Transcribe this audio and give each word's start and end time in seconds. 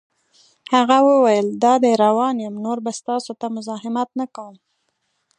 هغه 0.73 0.97
وویل: 1.09 1.47
دادی 1.63 1.93
روان 2.03 2.35
یم، 2.43 2.55
نور 2.65 2.77
به 2.85 2.91
ستاسو 2.99 3.31
ته 3.39 3.47
مزاحمت 3.55 4.09
نه 4.19 4.25
کوم. 4.35 4.55